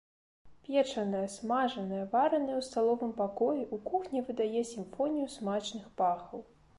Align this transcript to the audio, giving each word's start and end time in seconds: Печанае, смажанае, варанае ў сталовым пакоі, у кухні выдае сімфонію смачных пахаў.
Печанае, 0.67 1.25
смажанае, 1.33 1.99
варанае 2.15 2.55
ў 2.57 2.61
сталовым 2.69 3.11
пакоі, 3.19 3.61
у 3.77 3.79
кухні 3.91 4.23
выдае 4.31 4.63
сімфонію 4.71 5.27
смачных 5.35 5.85
пахаў. 6.03 6.39